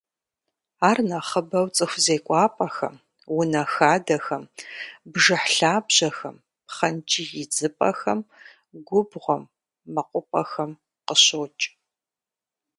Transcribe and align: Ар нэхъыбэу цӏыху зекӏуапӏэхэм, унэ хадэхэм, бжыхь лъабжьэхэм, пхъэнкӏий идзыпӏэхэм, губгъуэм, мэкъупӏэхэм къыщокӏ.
Ар 0.89 0.97
нэхъыбэу 1.09 1.67
цӏыху 1.75 2.01
зекӏуапӏэхэм, 2.05 2.95
унэ 3.37 3.63
хадэхэм, 3.73 4.43
бжыхь 5.11 5.49
лъабжьэхэм, 5.55 6.35
пхъэнкӏий 6.67 7.29
идзыпӏэхэм, 7.41 8.19
губгъуэм, 8.87 9.43
мэкъупӏэхэм 9.93 10.71
къыщокӏ. 11.05 11.61